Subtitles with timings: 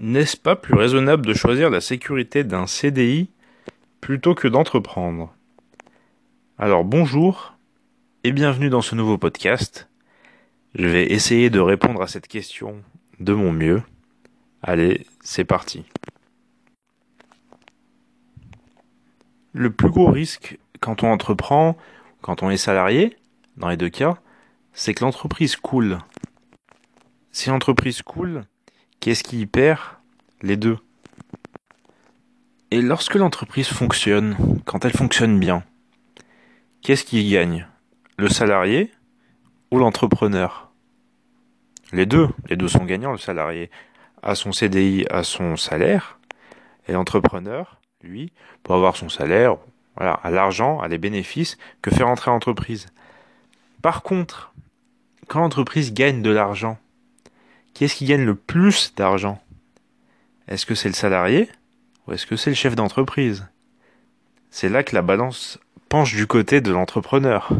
[0.00, 3.30] N'est-ce pas plus raisonnable de choisir la sécurité d'un CDI
[4.00, 5.34] plutôt que d'entreprendre?
[6.56, 7.56] Alors bonjour
[8.22, 9.88] et bienvenue dans ce nouveau podcast.
[10.76, 12.80] Je vais essayer de répondre à cette question
[13.18, 13.82] de mon mieux.
[14.62, 15.84] Allez, c'est parti.
[19.52, 21.76] Le plus gros risque quand on entreprend,
[22.20, 23.16] quand on est salarié,
[23.56, 24.16] dans les deux cas,
[24.72, 25.98] c'est que l'entreprise coule.
[27.32, 28.44] Si l'entreprise coule,
[29.00, 29.80] Qu'est-ce qui y perd?
[30.42, 30.78] Les deux.
[32.70, 35.62] Et lorsque l'entreprise fonctionne, quand elle fonctionne bien,
[36.82, 37.66] qu'est-ce qui y gagne?
[38.16, 38.92] Le salarié
[39.70, 40.70] ou l'entrepreneur?
[41.92, 42.28] Les deux.
[42.48, 43.12] Les deux sont gagnants.
[43.12, 43.70] Le salarié
[44.22, 46.18] a son CDI, a son salaire,
[46.88, 49.56] et l'entrepreneur, lui, pour avoir son salaire,
[49.96, 52.86] voilà, a l'argent, a les bénéfices que fait rentrer l'entreprise.
[53.80, 54.52] Par contre,
[55.28, 56.78] quand l'entreprise gagne de l'argent,
[57.78, 59.40] qui est-ce qui gagne le plus d'argent?
[60.48, 61.48] Est-ce que c'est le salarié
[62.04, 63.46] ou est-ce que c'est le chef d'entreprise?
[64.50, 67.50] C'est là que la balance penche du côté de l'entrepreneur.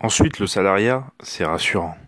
[0.00, 1.98] Ensuite, le salariat, c'est rassurant.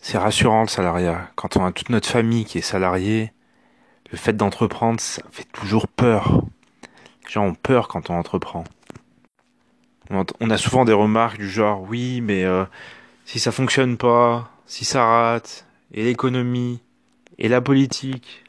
[0.00, 1.30] C'est rassurant le salariat.
[1.36, 3.32] Quand on a toute notre famille qui est salariée,
[4.10, 6.42] le fait d'entreprendre, ça fait toujours peur.
[7.24, 8.64] Les gens ont peur quand on entreprend.
[10.10, 12.64] On a souvent des remarques du genre oui, mais euh,
[13.26, 16.80] si ça fonctionne pas, si ça rate, et l'économie,
[17.38, 18.44] et la politique.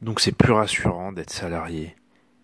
[0.00, 1.96] Donc c'est plus rassurant d'être salarié.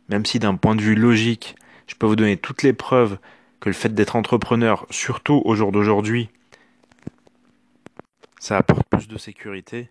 [0.08, 1.56] Même si d'un point de vue logique,
[1.86, 3.18] je peux vous donner toutes les preuves
[3.60, 6.28] que le fait d'être entrepreneur, surtout au jour d'aujourd'hui,
[8.38, 9.88] ça apporte plus de sécurité.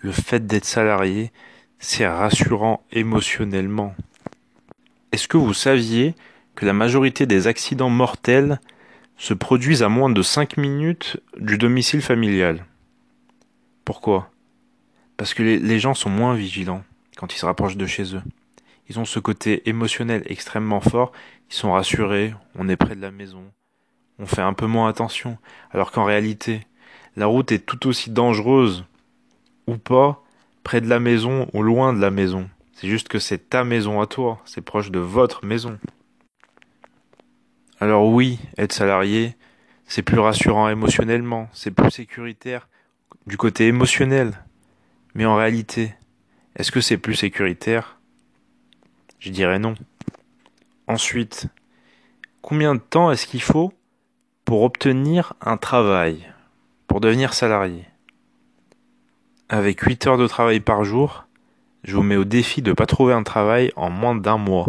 [0.00, 1.32] Le fait d'être salarié,
[1.78, 3.94] c'est rassurant émotionnellement.
[5.12, 6.14] Est-ce que vous saviez
[6.54, 8.58] que la majorité des accidents mortels
[9.16, 12.64] se produisent à moins de 5 minutes du domicile familial.
[13.84, 14.30] Pourquoi?
[15.16, 16.84] Parce que les, gens sont moins vigilants
[17.16, 18.22] quand ils se rapprochent de chez eux.
[18.88, 21.12] Ils ont ce côté émotionnel extrêmement fort,
[21.50, 23.42] ils sont rassurés, on est près de la maison,
[24.18, 25.38] on fait un peu moins attention,
[25.70, 26.60] alors qu'en réalité,
[27.16, 28.84] la route est tout aussi dangereuse
[29.66, 30.22] ou pas
[30.62, 32.48] près de la maison ou loin de la maison.
[32.74, 35.78] C'est juste que c'est ta maison à toi, c'est proche de votre maison.
[37.78, 39.36] Alors oui, être salarié,
[39.86, 42.68] c'est plus rassurant émotionnellement, c'est plus sécuritaire
[43.26, 44.32] du côté émotionnel.
[45.14, 45.94] Mais en réalité,
[46.56, 48.00] est-ce que c'est plus sécuritaire?
[49.18, 49.74] Je dirais non.
[50.86, 51.48] Ensuite,
[52.40, 53.74] combien de temps est-ce qu'il faut
[54.46, 56.32] pour obtenir un travail,
[56.86, 57.84] pour devenir salarié?
[59.50, 61.26] Avec 8 heures de travail par jour,
[61.84, 64.68] je vous mets au défi de ne pas trouver un travail en moins d'un mois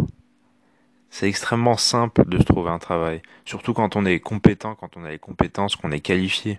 [1.10, 5.04] c'est extrêmement simple de se trouver un travail, surtout quand on est compétent, quand on
[5.04, 6.58] a les compétences, qu'on est qualifié.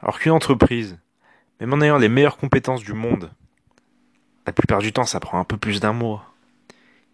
[0.00, 0.98] Alors qu'une entreprise,
[1.60, 3.30] même en ayant les meilleures compétences du monde,
[4.46, 6.32] la plupart du temps ça prend un peu plus d'un mois.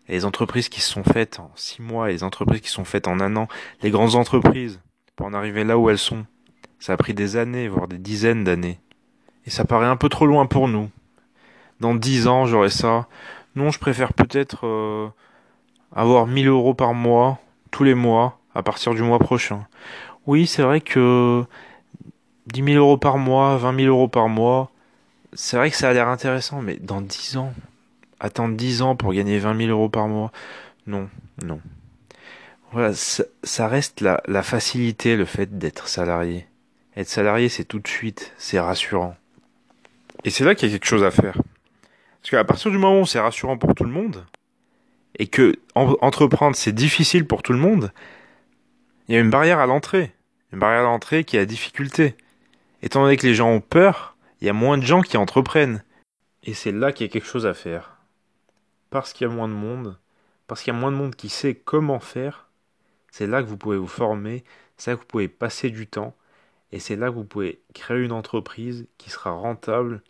[0.08, 3.08] Et les entreprises qui se sont faites en six mois, les entreprises qui sont faites
[3.08, 3.48] en un an,
[3.82, 4.80] les grandes entreprises,
[5.16, 6.26] pour en arriver là où elles sont,
[6.78, 8.80] ça a pris des années, voire des dizaines d'années.
[9.46, 10.90] Et ça paraît un peu trop loin pour nous.
[11.80, 13.08] Dans dix ans, j'aurai ça.
[13.54, 15.08] Non, je préfère peut-être euh,
[15.94, 17.38] avoir 1000 euros par mois,
[17.70, 19.66] tous les mois, à partir du mois prochain.
[20.26, 21.44] Oui, c'est vrai que
[22.46, 24.70] 10 000 euros par mois, 20 000 euros par mois,
[25.32, 27.52] c'est vrai que ça a l'air intéressant, mais dans 10 ans,
[28.20, 30.32] attendre 10 ans pour gagner 20 000 euros par mois,
[30.86, 31.08] non,
[31.44, 31.60] non.
[32.72, 36.46] Voilà, ça, reste la, la facilité, le fait d'être salarié.
[36.96, 39.14] Être salarié, c'est tout de suite, c'est rassurant.
[40.24, 41.36] Et c'est là qu'il y a quelque chose à faire.
[42.20, 44.24] Parce qu'à partir du moment où c'est rassurant pour tout le monde,
[45.18, 47.92] et que entreprendre c'est difficile pour tout le monde,
[49.08, 50.12] il y a une barrière à l'entrée.
[50.52, 52.16] Une barrière à l'entrée qui est la difficulté.
[52.82, 55.82] Étant donné que les gens ont peur, il y a moins de gens qui entreprennent.
[56.42, 57.96] Et c'est là qu'il y a quelque chose à faire.
[58.90, 59.98] Parce qu'il y a moins de monde,
[60.46, 62.48] parce qu'il y a moins de monde qui sait comment faire,
[63.10, 64.44] c'est là que vous pouvez vous former,
[64.76, 66.14] c'est là que vous pouvez passer du temps,
[66.72, 70.02] et c'est là que vous pouvez créer une entreprise qui sera rentable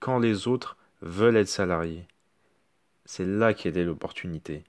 [0.00, 2.06] quand les autres veulent être salariés.
[3.08, 4.64] C'est là qu'est l'opportunité.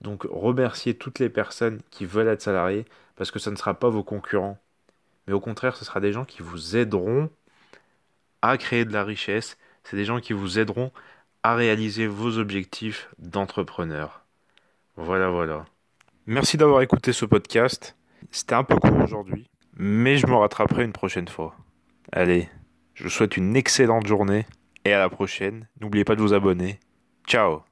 [0.00, 3.90] Donc remerciez toutes les personnes qui veulent être salariés parce que ce ne sera pas
[3.90, 4.58] vos concurrents.
[5.26, 7.28] Mais au contraire, ce sera des gens qui vous aideront
[8.40, 9.58] à créer de la richesse.
[9.84, 10.92] C'est des gens qui vous aideront
[11.42, 14.24] à réaliser vos objectifs d'entrepreneur.
[14.96, 15.66] Voilà, voilà.
[16.26, 17.96] Merci d'avoir écouté ce podcast.
[18.30, 21.54] C'était un peu court aujourd'hui, mais je me rattraperai une prochaine fois.
[22.12, 22.48] Allez,
[22.94, 24.46] je vous souhaite une excellente journée
[24.86, 25.68] et à la prochaine.
[25.82, 26.80] N'oubliez pas de vous abonner.
[27.26, 27.62] Ciao